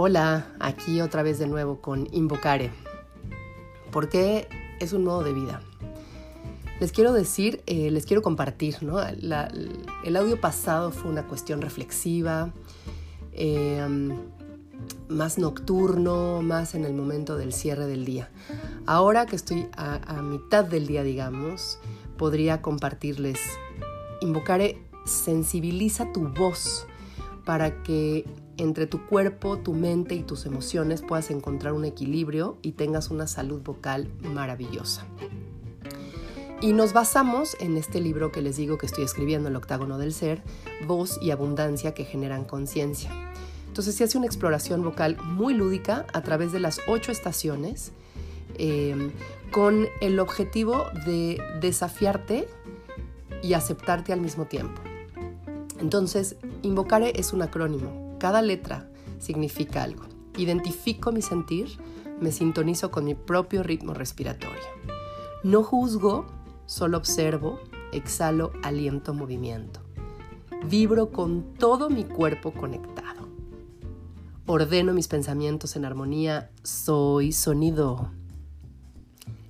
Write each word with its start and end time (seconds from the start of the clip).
Hola, 0.00 0.46
aquí 0.60 1.00
otra 1.00 1.24
vez 1.24 1.40
de 1.40 1.48
nuevo 1.48 1.80
con 1.80 2.06
Invocare. 2.12 2.70
Porque 3.90 4.46
es 4.78 4.92
un 4.92 5.02
modo 5.02 5.24
de 5.24 5.32
vida. 5.32 5.60
Les 6.78 6.92
quiero 6.92 7.12
decir, 7.12 7.64
eh, 7.66 7.90
les 7.90 8.06
quiero 8.06 8.22
compartir, 8.22 8.80
¿no? 8.80 9.00
el 9.02 10.16
audio 10.16 10.40
pasado 10.40 10.92
fue 10.92 11.10
una 11.10 11.26
cuestión 11.26 11.60
reflexiva, 11.60 12.52
em, 13.32 14.16
más 15.08 15.36
nocturno, 15.36 16.42
más 16.42 16.76
en 16.76 16.84
el 16.84 16.94
momento 16.94 17.36
del 17.36 17.52
cierre 17.52 17.88
del 17.88 18.04
día. 18.04 18.30
Ahora 18.86 19.26
que 19.26 19.34
estoy 19.34 19.66
a, 19.76 19.96
a 20.06 20.22
mitad 20.22 20.64
del 20.64 20.86
día, 20.86 21.02
digamos, 21.02 21.80
podría 22.16 22.62
compartirles, 22.62 23.40
Invocare, 24.20 24.80
sensibiliza 25.06 26.12
tu 26.12 26.28
voz 26.28 26.86
para 27.44 27.82
que 27.82 28.24
entre 28.58 28.86
tu 28.86 29.06
cuerpo, 29.06 29.56
tu 29.56 29.72
mente 29.72 30.14
y 30.14 30.22
tus 30.22 30.44
emociones 30.44 31.00
puedas 31.00 31.30
encontrar 31.30 31.72
un 31.72 31.84
equilibrio 31.84 32.58
y 32.60 32.72
tengas 32.72 33.10
una 33.10 33.26
salud 33.26 33.62
vocal 33.62 34.10
maravillosa. 34.20 35.06
Y 36.60 36.72
nos 36.72 36.92
basamos 36.92 37.56
en 37.60 37.76
este 37.76 38.00
libro 38.00 38.32
que 38.32 38.42
les 38.42 38.56
digo 38.56 38.78
que 38.78 38.86
estoy 38.86 39.04
escribiendo, 39.04 39.48
El 39.48 39.54
octágono 39.54 39.96
del 39.96 40.12
ser, 40.12 40.42
voz 40.86 41.18
y 41.22 41.30
abundancia 41.30 41.94
que 41.94 42.04
generan 42.04 42.44
conciencia. 42.44 43.10
Entonces 43.68 43.94
se 43.94 44.02
hace 44.02 44.18
una 44.18 44.26
exploración 44.26 44.82
vocal 44.82 45.16
muy 45.22 45.54
lúdica 45.54 46.04
a 46.12 46.22
través 46.22 46.50
de 46.50 46.58
las 46.58 46.80
ocho 46.88 47.12
estaciones 47.12 47.92
em, 48.56 49.12
con 49.52 49.86
el 50.00 50.18
objetivo 50.18 50.86
de 51.06 51.40
desafiarte 51.60 52.48
y 53.40 53.52
aceptarte 53.52 54.12
al 54.12 54.20
mismo 54.20 54.46
tiempo. 54.46 54.82
Entonces, 55.78 56.34
Invocare 56.62 57.12
es 57.14 57.32
un 57.32 57.42
acrónimo 57.42 58.07
cada 58.18 58.42
letra 58.42 58.88
significa 59.18 59.82
algo. 59.82 60.04
Identifico 60.36 61.12
mi 61.12 61.22
sentir, 61.22 61.68
me 62.20 62.30
sintonizo 62.32 62.90
con 62.90 63.04
mi 63.04 63.14
propio 63.14 63.62
ritmo 63.62 63.94
respiratorio. 63.94 64.62
No 65.42 65.62
juzgo, 65.62 66.26
solo 66.66 66.98
observo, 66.98 67.60
exhalo, 67.92 68.52
aliento, 68.62 69.14
movimiento. 69.14 69.80
Vibro 70.66 71.10
con 71.10 71.54
todo 71.54 71.90
mi 71.90 72.04
cuerpo 72.04 72.52
conectado. 72.52 73.28
Ordeno 74.46 74.92
mis 74.92 75.08
pensamientos 75.08 75.76
en 75.76 75.84
armonía, 75.84 76.50
soy 76.62 77.32
sonido. 77.32 78.10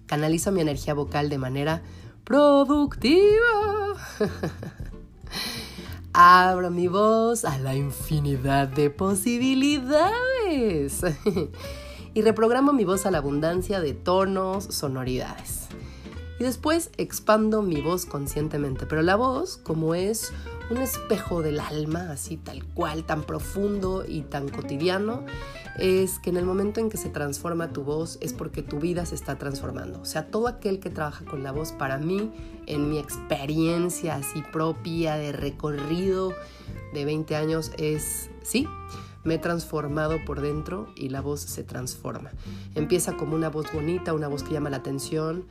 Canalizo 0.06 0.53
mi 0.53 0.60
energía 0.60 0.94
vocal 0.94 1.28
de 1.28 1.38
manera 1.38 1.82
productiva. 2.25 3.16
abro 6.20 6.72
mi 6.72 6.88
voz 6.88 7.44
a 7.44 7.58
la 7.58 7.77
infinidad 7.77 8.66
de 8.66 8.91
posibilidades. 8.91 11.02
y 12.14 12.22
reprogramo 12.22 12.72
mi 12.72 12.84
voz 12.84 13.06
a 13.06 13.12
la 13.12 13.19
abundancia 13.19 13.80
de 13.80 13.94
tonos, 13.94 14.64
sonoridades. 14.64 15.69
Y 16.41 16.42
después 16.42 16.91
expando 16.97 17.62
mi 17.62 17.80
voz 17.80 18.05
conscientemente. 18.05 18.84
Pero 18.84 19.02
la 19.02 19.14
voz, 19.14 19.58
como 19.58 19.94
es 19.94 20.33
un 20.70 20.78
espejo 20.78 21.42
del 21.42 21.61
alma, 21.61 22.11
así 22.11 22.36
tal 22.36 22.64
cual, 22.64 23.05
tan 23.05 23.22
profundo 23.22 24.05
y 24.06 24.22
tan 24.22 24.48
cotidiano, 24.48 25.25
es 25.78 26.19
que 26.19 26.30
en 26.30 26.36
el 26.36 26.44
momento 26.44 26.80
en 26.80 26.91
que 26.91 26.97
se 26.97 27.08
transforma 27.08 27.72
tu 27.72 27.84
voz 27.84 28.19
es 28.20 28.33
porque 28.33 28.62
tu 28.62 28.78
vida 28.78 29.06
se 29.06 29.14
está 29.14 29.38
transformando. 29.38 30.00
O 30.00 30.05
sea, 30.05 30.27
todo 30.27 30.48
aquel 30.48 30.80
que 30.80 30.91
trabaja 30.91 31.25
con 31.25 31.42
la 31.42 31.52
voz, 31.52 31.72
para 31.72 31.98
mí, 31.98 32.30
en 32.66 32.91
mi 32.91 32.98
experiencia 32.98 34.16
así 34.16 34.42
propia 34.52 35.16
de 35.16 35.33
recorrido 35.33 36.34
de 36.92 37.05
20 37.05 37.36
años, 37.36 37.70
es, 37.78 38.30
sí, 38.42 38.66
me 39.28 39.34
he 39.34 39.38
transformado 39.38 40.24
por 40.24 40.40
dentro 40.40 40.88
y 40.96 41.10
la 41.10 41.20
voz 41.20 41.40
se 41.40 41.62
transforma. 41.62 42.30
Empieza 42.75 43.14
como 43.14 43.36
una 43.36 43.50
voz 43.50 43.70
bonita, 43.70 44.14
una 44.14 44.26
voz 44.26 44.42
que 44.42 44.54
llama 44.54 44.70
la 44.70 44.78
atención. 44.78 45.44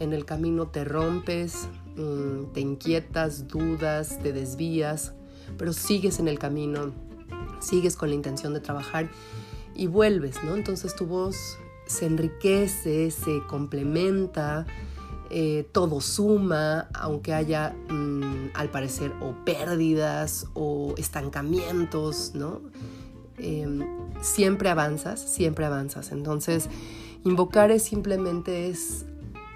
En 0.00 0.12
el 0.12 0.26
camino 0.26 0.68
te 0.68 0.84
rompes, 0.84 1.66
mm, 1.96 2.52
te 2.52 2.60
inquietas, 2.60 3.48
dudas, 3.48 4.18
te 4.22 4.34
desvías, 4.34 5.14
pero 5.56 5.72
sigues 5.72 6.18
en 6.18 6.28
el 6.28 6.38
camino, 6.38 6.92
sigues 7.58 7.96
con 7.96 8.10
la 8.10 8.14
intención 8.16 8.52
de 8.52 8.60
trabajar 8.60 9.10
y 9.74 9.86
vuelves, 9.86 10.44
¿no? 10.44 10.54
Entonces 10.54 10.94
tu 10.94 11.06
voz 11.06 11.56
se 11.86 12.04
enriquece, 12.04 13.10
se 13.10 13.40
complementa, 13.48 14.66
eh, 15.30 15.66
todo 15.72 16.02
suma, 16.02 16.90
aunque 16.92 17.32
haya 17.32 17.74
mm, 17.88 18.50
al 18.52 18.68
parecer 18.68 19.10
o 19.22 19.34
pérdidas 19.46 20.48
o 20.52 20.92
estancamientos, 20.98 22.32
¿no? 22.34 22.60
Em, 23.38 23.84
siempre 24.20 24.68
avanzas, 24.68 25.20
siempre 25.20 25.64
avanzas. 25.64 26.12
Entonces, 26.12 26.68
invocar 27.24 27.70
es 27.70 27.82
simplemente 27.82 28.68
es 28.68 29.04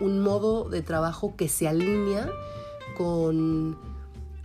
un 0.01 0.21
modo 0.21 0.69
de 0.69 0.83
trabajo 0.83 1.35
que 1.37 1.49
se 1.49 1.69
alinea 1.69 2.29
con 2.97 3.77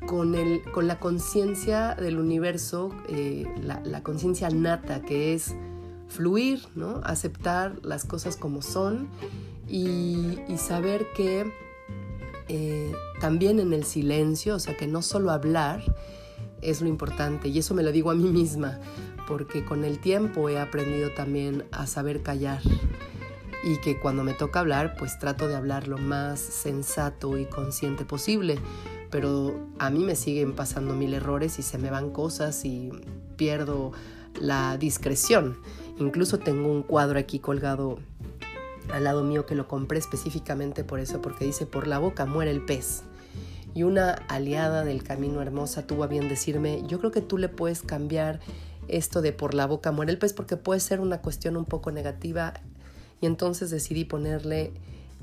con, 0.06 0.36
el, 0.36 0.62
con 0.72 0.88
la 0.88 1.00
conciencia 1.00 1.96
del 1.96 2.18
universo, 2.18 2.94
eh, 3.08 3.46
la, 3.62 4.04
conciencia 4.04 4.50
nata, 4.50 5.02
que 5.02 5.34
es 5.34 5.56
fluir, 6.08 6.62
¿no? 6.76 7.02
aceptar 7.04 7.80
las 7.84 8.06
cosas 8.06 8.36
como 8.36 8.62
son 8.62 9.08
y, 9.68 10.38
saber 10.58 11.06
que 11.16 11.52
eh, 12.50 12.94
también 13.20 13.60
en 13.60 13.74
el 13.74 13.86
silencio, 13.86 14.56
o 14.56 14.60
sea, 14.60 14.76
que 14.76 14.88
no 14.88 15.02
solo 15.02 15.32
hablar 15.32 15.82
es 16.62 16.82
lo 16.82 16.88
importante, 16.88 17.48
y 17.48 17.58
eso 17.58 17.74
me 17.74 17.84
lo 17.84 17.92
digo 17.92 18.12
a 18.12 18.16
mí 18.16 18.30
misma, 18.30 18.80
porque 19.32 19.64
con 19.64 19.86
el 19.86 20.00
tiempo 20.00 20.50
he 20.50 20.60
aprendido 20.60 21.10
también 21.12 21.64
a 21.72 21.88
saber 21.88 22.22
callar 22.22 22.60
y 23.64 23.78
que 23.78 23.98
cuando 23.98 24.26
me 24.26 24.34
toca 24.34 24.60
hablar, 24.60 24.98
pues 25.00 25.18
trato 25.20 25.48
de 25.48 25.56
hablar 25.56 25.88
lo 25.88 25.98
más 25.98 26.38
sensato 26.38 27.38
y 27.38 27.46
consciente 27.46 28.04
posible, 28.04 28.60
pero 29.10 29.58
a 29.80 29.90
mí 29.90 30.04
me 30.04 30.18
siguen 30.18 30.52
pasando 30.52 30.96
mil 30.96 31.14
errores 31.14 31.60
y 31.60 31.62
se 31.62 31.78
me 31.78 31.90
van 31.90 32.10
cosas 32.10 32.66
y 32.66 32.92
pierdo 33.38 33.94
la 34.38 34.76
discreción. 34.76 35.58
Incluso 35.98 36.38
tengo 36.38 36.70
un 36.70 36.84
cuadro 36.84 37.18
aquí 37.18 37.40
colgado 37.40 38.00
al 38.92 39.06
lado 39.06 39.24
mío 39.24 39.46
que 39.46 39.56
lo 39.56 39.66
compré 39.66 39.98
específicamente 39.98 40.84
por 40.84 41.00
eso, 41.00 41.22
porque 41.22 41.46
dice, 41.46 41.66
por 41.66 41.88
la 41.88 42.00
boca 42.00 42.26
muere 42.26 42.52
el 42.52 42.66
pez. 42.66 43.04
Y 43.74 43.84
una 43.84 44.12
aliada 44.28 44.84
del 44.84 45.04
Camino 45.04 45.42
Hermosa 45.42 45.88
tuvo 45.88 46.04
a 46.04 46.08
bien 46.08 46.28
decirme, 46.28 46.84
yo 46.86 47.00
creo 47.00 47.12
que 47.12 47.22
tú 47.22 47.38
le 47.38 47.48
puedes 47.48 47.82
cambiar 47.82 48.42
esto 48.92 49.22
de 49.22 49.34
por 49.34 49.54
la 49.54 49.66
boca 49.68 49.92
muere 49.92 50.12
el 50.12 50.18
pez 50.18 50.34
porque 50.34 50.58
puede 50.58 50.80
ser 50.80 51.00
una 51.00 51.22
cuestión 51.22 51.58
un 51.58 51.66
poco 51.66 51.92
negativa. 51.92 52.54
Y 53.22 53.26
entonces 53.26 53.70
decidí 53.70 54.06
ponerle, 54.06 54.74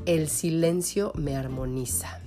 el 0.06 0.28
silencio 0.28 1.12
me 1.16 1.36
armoniza. 1.36 2.20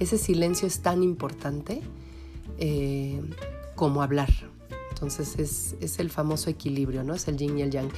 ese 0.00 0.18
silencio 0.18 0.66
es 0.66 0.80
tan 0.80 1.02
importante 1.02 1.82
eh, 2.58 3.20
como 3.74 4.02
hablar. 4.02 4.30
Entonces 4.90 5.38
es, 5.80 5.98
el 5.98 6.10
famoso 6.10 6.50
equilibrio, 6.50 7.04
¿no? 7.04 7.14
Es 7.14 7.28
el 7.28 7.36
yin 7.36 7.58
y 7.58 7.62
el 7.62 7.70
yang. 7.70 7.88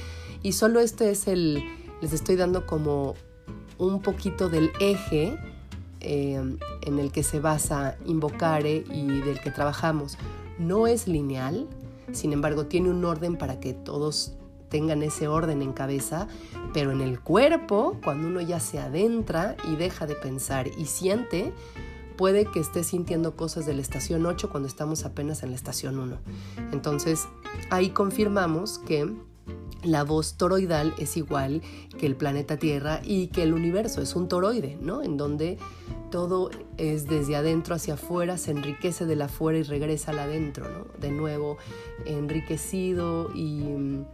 Y 0.43 0.53
solo 0.53 0.79
este 0.79 1.09
es 1.11 1.27
el, 1.27 1.63
les 2.01 2.13
estoy 2.13 2.35
dando 2.35 2.65
como 2.65 3.15
un 3.77 4.01
poquito 4.01 4.49
del 4.49 4.71
eje 4.79 5.35
eh, 6.01 6.41
en 6.81 6.99
el 6.99 7.11
que 7.11 7.23
se 7.23 7.39
basa 7.39 7.95
Invocare 8.05 8.83
y 8.91 9.21
del 9.21 9.39
que 9.39 9.51
trabajamos. 9.51 10.17
No 10.59 10.87
es 10.87 11.07
lineal, 11.07 11.67
sin 12.11 12.33
embargo 12.33 12.65
tiene 12.65 12.89
un 12.89 13.03
orden 13.05 13.37
para 13.37 13.59
que 13.59 13.73
todos 13.73 14.33
tengan 14.69 15.03
ese 15.03 15.27
orden 15.27 15.61
en 15.61 15.73
cabeza, 15.73 16.27
pero 16.73 16.91
en 16.91 17.01
el 17.01 17.19
cuerpo, 17.19 17.97
cuando 18.03 18.27
uno 18.27 18.41
ya 18.41 18.59
se 18.59 18.79
adentra 18.79 19.55
y 19.71 19.75
deja 19.75 20.07
de 20.07 20.15
pensar 20.15 20.67
y 20.77 20.85
siente, 20.85 21.53
puede 22.17 22.45
que 22.45 22.59
esté 22.59 22.83
sintiendo 22.83 23.35
cosas 23.35 23.65
de 23.65 23.73
la 23.73 23.81
estación 23.81 24.25
8 24.25 24.49
cuando 24.49 24.67
estamos 24.67 25.05
apenas 25.05 25.43
en 25.43 25.49
la 25.49 25.55
estación 25.55 25.99
1. 25.99 26.17
Entonces, 26.71 27.27
ahí 27.69 27.89
confirmamos 27.89 28.79
que 28.79 29.13
la 29.83 30.03
voz 30.03 30.35
toroidal 30.35 30.93
es 30.97 31.17
igual 31.17 31.61
que 31.97 32.05
el 32.05 32.15
planeta 32.15 32.57
Tierra 32.57 33.01
y 33.03 33.27
que 33.27 33.43
el 33.43 33.53
universo 33.53 34.01
es 34.01 34.15
un 34.15 34.27
toroide, 34.27 34.77
¿no? 34.81 35.01
En 35.01 35.17
donde 35.17 35.57
todo 36.11 36.51
es 36.77 37.07
desde 37.07 37.35
adentro 37.35 37.75
hacia 37.75 37.95
afuera, 37.95 38.37
se 38.37 38.51
enriquece 38.51 39.05
de 39.05 39.15
la 39.15 39.25
afuera 39.25 39.57
y 39.59 39.63
regresa 39.63 40.11
al 40.11 40.19
adentro, 40.19 40.69
¿no? 40.69 40.99
De 40.99 41.11
nuevo, 41.11 41.57
enriquecido 42.05 43.31
y 43.33 43.63
eh, 43.63 44.05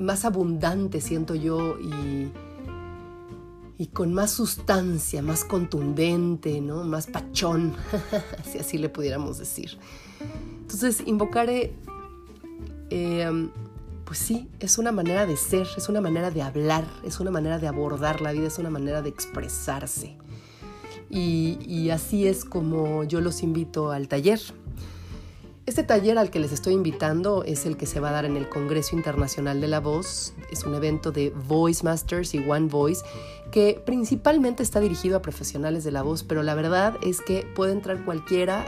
más 0.00 0.24
abundante, 0.24 1.00
siento 1.00 1.34
yo, 1.34 1.78
y 1.80 2.30
y 3.76 3.88
con 3.88 4.14
más 4.14 4.30
sustancia, 4.30 5.20
más 5.22 5.44
contundente, 5.44 6.60
¿no? 6.60 6.84
Más 6.84 7.06
pachón, 7.06 7.74
si 8.50 8.58
así 8.58 8.78
le 8.78 8.88
pudiéramos 8.88 9.38
decir. 9.38 9.78
Entonces, 10.60 11.02
invocaré, 11.06 11.74
eh, 12.90 13.48
pues 14.04 14.18
sí, 14.18 14.48
es 14.60 14.78
una 14.78 14.92
manera 14.92 15.26
de 15.26 15.36
ser, 15.36 15.66
es 15.76 15.88
una 15.88 16.00
manera 16.00 16.30
de 16.30 16.42
hablar, 16.42 16.84
es 17.04 17.20
una 17.20 17.30
manera 17.30 17.58
de 17.58 17.68
abordar 17.68 18.20
la 18.20 18.32
vida, 18.32 18.48
es 18.48 18.58
una 18.58 18.70
manera 18.70 19.02
de 19.02 19.08
expresarse. 19.08 20.16
Y, 21.10 21.90
así 21.90 22.26
es 22.26 22.44
como 22.44 23.04
yo 23.04 23.20
los 23.20 23.42
invito 23.42 23.92
al 23.92 24.08
taller. 24.08 24.40
Este 25.64 25.82
taller 25.84 26.18
al 26.18 26.30
que 26.30 26.40
les 26.40 26.52
estoy 26.52 26.74
invitando 26.74 27.44
es 27.44 27.66
el 27.66 27.76
que 27.76 27.86
se 27.86 28.00
va 28.00 28.08
a 28.10 28.12
dar 28.12 28.24
en 28.24 28.36
el 28.36 28.48
Congreso 28.48 28.96
Internacional 28.96 29.60
de 29.60 29.68
la 29.68 29.80
Voz. 29.80 30.34
Es 30.50 30.64
un 30.64 30.74
evento 30.74 31.12
de 31.12 31.30
Voice 31.30 31.84
Masters 31.84 32.34
y 32.34 32.38
One 32.38 32.66
Voice 32.66 33.02
que 33.52 33.80
principalmente 33.86 34.62
está 34.62 34.80
dirigido 34.80 35.16
a 35.16 35.22
profesionales 35.22 35.84
de 35.84 35.92
la 35.92 36.02
voz, 36.02 36.24
pero 36.24 36.42
la 36.42 36.56
verdad 36.56 36.98
es 37.02 37.20
que 37.20 37.46
puede 37.54 37.72
entrar 37.72 38.04
cualquiera 38.04 38.66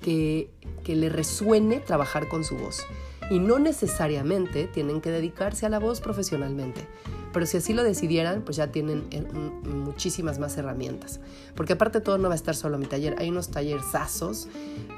que 0.00 0.48
le 0.86 1.10
resuene 1.10 1.78
trabajar 1.78 2.28
con 2.28 2.42
su 2.42 2.56
voz. 2.56 2.80
Y 3.30 3.38
no 3.38 3.58
necesariamente 3.58 4.66
tienen 4.66 5.00
que 5.00 5.10
dedicarse 5.10 5.66
a 5.66 5.68
la 5.68 5.78
voz 5.78 6.00
profesionalmente. 6.00 6.86
Pero 7.32 7.46
si 7.46 7.56
así 7.56 7.72
lo 7.72 7.82
decidieran, 7.82 8.42
pues 8.42 8.56
ya 8.56 8.70
tienen 8.70 9.04
eh, 9.10 9.22
muchísimas 9.64 10.38
más 10.38 10.56
herramientas. 10.58 11.20
Porque 11.56 11.72
aparte 11.72 12.00
todo 12.00 12.18
no 12.18 12.28
va 12.28 12.34
a 12.34 12.36
estar 12.36 12.54
solo 12.54 12.78
mi 12.78 12.86
taller, 12.86 13.16
hay 13.18 13.30
unos 13.30 13.48
tallersazos 13.48 14.48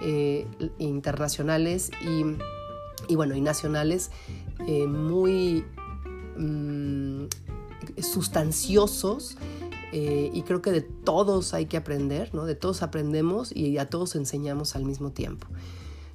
eh, 0.02 0.46
internacionales 0.78 1.90
y, 3.08 3.14
bueno, 3.14 3.36
y 3.36 3.40
nacionales 3.40 4.10
eh, 4.66 4.86
muy 4.86 5.64
mm, 6.36 7.26
sustanciosos 8.00 9.36
y 9.96 10.42
creo 10.42 10.60
que 10.60 10.72
de 10.72 10.80
todos 10.80 11.54
hay 11.54 11.66
que 11.66 11.76
aprender, 11.76 12.34
¿no? 12.34 12.46
De 12.46 12.56
todos 12.56 12.82
aprendemos 12.82 13.54
y 13.54 13.78
a 13.78 13.88
todos 13.88 14.16
enseñamos 14.16 14.74
al 14.74 14.84
mismo 14.84 15.12
tiempo. 15.12 15.46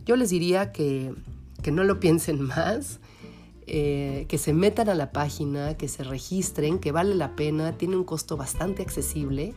Yo 0.05 0.17
les 0.17 0.31
diría 0.31 0.73
que, 0.73 1.13
que 1.61 1.71
no 1.71 1.83
lo 1.83 1.99
piensen 1.99 2.41
más, 2.41 2.99
eh, 3.67 4.25
que 4.27 4.37
se 4.37 4.53
metan 4.53 4.89
a 4.89 4.95
la 4.95 5.11
página, 5.11 5.75
que 5.77 5.87
se 5.87 6.03
registren, 6.03 6.79
que 6.79 6.91
vale 6.91 7.15
la 7.15 7.35
pena, 7.35 7.77
tiene 7.77 7.95
un 7.95 8.03
costo 8.03 8.37
bastante 8.37 8.81
accesible. 8.81 9.53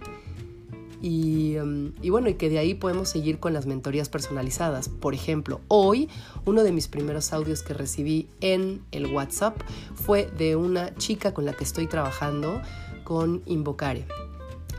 Y, 1.00 1.56
um, 1.56 1.92
y, 2.00 2.10
bueno, 2.10 2.28
y 2.28 2.34
que 2.34 2.48
de 2.48 2.58
ahí 2.58 2.74
podemos 2.74 3.08
seguir 3.08 3.40
con 3.40 3.52
las 3.52 3.66
mentorías 3.66 4.08
personalizadas. 4.08 4.88
Por 4.88 5.14
ejemplo, 5.14 5.60
hoy 5.66 6.08
uno 6.44 6.62
de 6.62 6.70
mis 6.72 6.86
primeros 6.86 7.32
audios 7.32 7.62
que 7.62 7.74
recibí 7.74 8.28
en 8.40 8.82
el 8.92 9.06
WhatsApp 9.06 9.56
fue 9.94 10.30
de 10.38 10.54
una 10.54 10.94
chica 10.94 11.34
con 11.34 11.44
la 11.44 11.54
que 11.54 11.64
estoy 11.64 11.88
trabajando 11.88 12.62
con 13.04 13.42
Invocare. 13.46 14.06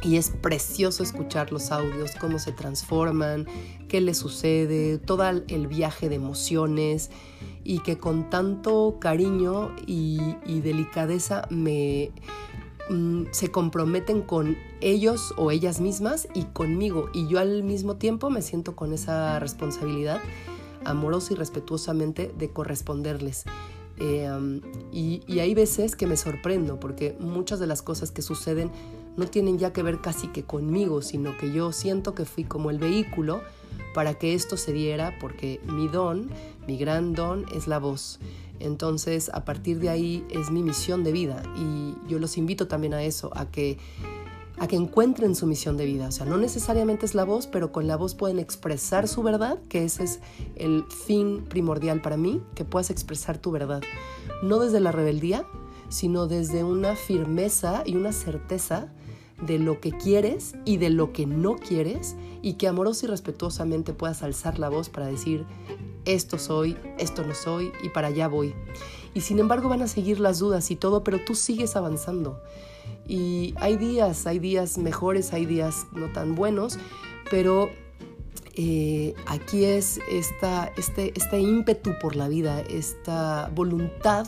Y 0.04 0.18
es 0.18 0.30
precioso 0.30 1.02
escuchar 1.02 1.52
los 1.52 1.72
audios, 1.72 2.12
cómo 2.20 2.38
se 2.38 2.52
transforman, 2.52 3.48
qué 3.88 4.02
le 4.02 4.14
sucede, 4.14 4.98
todo 4.98 5.24
el 5.30 5.68
viaje 5.68 6.10
de 6.10 6.16
emociones 6.16 7.10
y 7.64 7.80
que 7.80 7.98
con 7.98 8.30
tanto 8.30 8.98
cariño 9.00 9.74
y, 9.88 10.20
delicadeza 10.62 11.48
me, 11.50 12.12
mm, 12.90 13.24
se 13.32 13.50
comprometen 13.50 14.22
con 14.22 14.58
ellos 14.82 15.34
o 15.38 15.52
ellas 15.52 15.80
mismas 15.80 16.28
y 16.34 16.44
conmigo. 16.46 17.10
Y 17.14 17.28
yo 17.28 17.40
al 17.40 17.64
mismo 17.64 17.96
tiempo 17.96 18.30
me 18.30 18.42
siento 18.42 18.76
con 18.76 18.92
esa 18.92 19.40
responsabilidad 19.40 20.20
amorosa 20.84 21.32
y 21.32 21.38
respetuosamente 21.38 22.34
de 22.38 22.50
corresponderles. 22.50 23.46
Eh, 24.00 24.28
y 24.92 25.40
hay 25.40 25.54
veces 25.54 25.96
que 25.96 26.08
me 26.08 26.18
sorprendo 26.18 26.80
porque 26.80 27.16
muchas 27.20 27.60
de 27.60 27.68
las 27.68 27.82
cosas 27.82 28.12
que 28.12 28.22
suceden 28.22 28.72
no 29.16 29.28
tienen 29.28 29.58
ya 29.58 29.74
que 29.74 29.84
ver 29.84 30.02
casi 30.02 30.28
que 30.28 30.44
conmigo, 30.44 31.02
sino 31.02 31.38
que 31.38 31.52
yo 31.52 31.72
siento 31.72 32.16
que 32.16 32.26
fui 32.26 32.44
como 32.44 32.70
el 32.70 32.80
vehículo 32.80 33.42
para 33.94 34.16
que 34.16 34.34
esto 34.34 34.58
se 34.58 34.74
diera 34.74 35.18
porque 35.20 35.62
mi 35.66 35.88
don, 35.88 36.30
mi 36.68 36.78
gran 36.78 37.14
don 37.14 37.46
es 37.54 37.68
la 37.68 37.80
voz. 37.80 38.20
Entonces, 38.60 39.30
a 39.34 39.46
partir 39.46 39.80
de 39.80 39.90
ahí 39.90 40.26
es 40.30 40.50
mi 40.50 40.64
misión 40.64 41.04
de 41.04 41.12
vida 41.12 41.44
y 41.56 41.96
yo 42.08 42.20
los 42.20 42.38
invito 42.38 42.68
también 42.68 42.94
a 42.94 43.04
eso, 43.04 43.32
a 43.36 43.50
que 43.50 43.78
a 44.58 44.68
que 44.68 44.76
encuentren 44.76 45.36
su 45.36 45.48
misión 45.48 45.78
de 45.78 45.86
vida. 45.86 46.08
O 46.08 46.12
sea, 46.12 46.26
no 46.26 46.38
necesariamente 46.38 47.06
es 47.06 47.16
la 47.16 47.24
voz, 47.24 47.48
pero 47.48 47.72
con 47.72 47.88
la 47.88 47.98
voz 47.98 48.14
pueden 48.14 48.40
expresar 48.40 49.08
su 49.08 49.24
verdad, 49.24 49.58
que 49.68 49.84
ese 49.84 50.04
es 50.04 50.20
el 50.56 50.86
fin 51.06 51.44
primordial 51.50 52.02
para 52.02 52.18
mí, 52.18 52.42
que 52.54 52.64
puedas 52.64 52.92
expresar 52.92 53.40
tu 53.40 53.52
verdad. 53.52 53.82
No 54.44 54.60
desde 54.60 54.80
la 54.80 54.92
rebeldía, 54.92 55.46
sino 55.90 56.28
desde 56.28 56.64
una 56.64 56.96
firmeza 56.96 57.84
y 57.86 57.96
una 57.96 58.14
certeza 58.14 58.94
de 59.46 59.60
lo 59.60 59.80
que 59.80 59.92
quieres 59.92 60.56
y 60.66 60.78
de 60.78 60.90
lo 60.90 61.14
que 61.14 61.26
no 61.26 61.56
quieres 61.56 62.16
y 62.42 62.54
que 62.54 62.68
amoroso 62.68 63.06
y 63.06 63.10
respetuosamente 63.10 63.94
puedas 63.94 64.24
alzar 64.24 64.60
la 64.60 64.70
voz 64.70 64.90
para 64.90 65.08
decir 65.08 65.46
esto 66.06 66.38
soy, 66.38 66.78
esto 66.98 67.24
no 67.24 67.34
soy 67.34 67.72
y 67.84 67.90
para 67.90 68.08
allá 68.10 68.28
voy. 68.28 68.54
Y 69.14 69.22
sin 69.22 69.40
embargo 69.40 69.70
van 69.70 69.82
a 69.82 69.88
seguir 69.88 70.20
las 70.20 70.40
dudas 70.40 70.72
y 70.72 70.76
todo, 70.76 71.04
pero 71.04 71.20
tú 71.24 71.36
sigues 71.36 71.76
avanzando. 71.76 72.42
Y 73.08 73.54
hay 73.58 73.78
días, 73.78 74.26
hay 74.28 74.40
días 74.40 74.78
mejores, 74.78 75.34
hay 75.34 75.46
días 75.46 75.86
no 75.92 76.12
tan 76.12 76.36
buenos, 76.36 76.78
pero 77.30 77.70
eh, 78.56 79.16
aquí 79.26 79.66
es 79.66 80.00
esta, 80.10 80.72
este, 80.78 81.12
este 81.16 81.40
ímpetu 81.40 81.98
por 82.00 82.16
la 82.16 82.28
vida, 82.28 82.62
esta 82.62 83.50
voluntad 83.56 84.28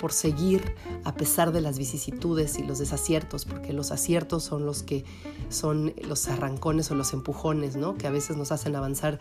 por 0.00 0.12
seguir 0.12 0.74
a 1.04 1.14
pesar 1.14 1.50
de 1.52 1.60
las 1.60 1.78
vicisitudes 1.78 2.58
y 2.58 2.62
los 2.62 2.78
desaciertos, 2.78 3.44
porque 3.44 3.72
los 3.72 3.90
aciertos 3.90 4.44
son 4.44 4.64
los 4.64 4.82
que 4.82 5.04
son 5.48 5.92
los 6.06 6.28
arrancones 6.28 6.90
o 6.90 6.94
los 6.94 7.12
empujones, 7.12 7.76
¿no? 7.76 7.96
Que 7.96 8.06
a 8.06 8.10
veces 8.10 8.36
nos 8.36 8.52
hacen 8.52 8.76
avanzar 8.76 9.18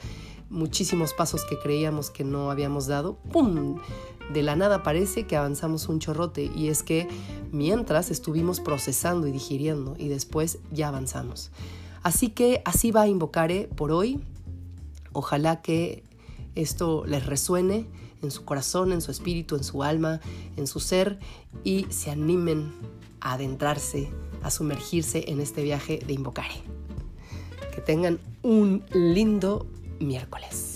muchísimos 0.49 1.13
pasos 1.13 1.45
que 1.45 1.57
creíamos 1.57 2.11
que 2.11 2.23
no 2.23 2.51
habíamos 2.51 2.85
dado. 2.87 3.15
¡Pum! 3.31 3.79
De 4.31 4.43
la 4.43 4.55
nada 4.55 4.83
parece 4.83 5.25
que 5.25 5.35
avanzamos 5.35 5.89
un 5.89 5.99
chorrote 5.99 6.49
y 6.55 6.69
es 6.69 6.83
que 6.83 7.07
mientras 7.51 8.11
estuvimos 8.11 8.59
procesando 8.59 9.27
y 9.27 9.31
digiriendo 9.31 9.95
y 9.97 10.07
después 10.07 10.59
ya 10.71 10.89
avanzamos. 10.89 11.51
Así 12.03 12.29
que 12.29 12.61
así 12.65 12.91
va 12.91 13.01
a 13.01 13.07
invocar 13.07 13.51
por 13.75 13.91
hoy. 13.91 14.21
Ojalá 15.13 15.61
que 15.61 16.03
esto 16.55 17.05
les 17.05 17.25
resuene 17.25 17.85
en 18.21 18.31
su 18.31 18.45
corazón, 18.45 18.91
en 18.91 19.01
su 19.01 19.11
espíritu, 19.11 19.55
en 19.55 19.63
su 19.63 19.83
alma, 19.83 20.21
en 20.57 20.67
su 20.67 20.79
ser 20.79 21.19
y 21.63 21.85
se 21.89 22.11
animen 22.11 22.71
a 23.21 23.33
adentrarse, 23.33 24.09
a 24.41 24.49
sumergirse 24.49 25.25
en 25.27 25.39
este 25.39 25.63
viaje 25.63 25.99
de 26.05 26.13
Invocare. 26.13 26.61
Que 27.73 27.81
tengan 27.81 28.19
un 28.41 28.83
lindo 28.93 29.65
miércoles. 29.99 30.72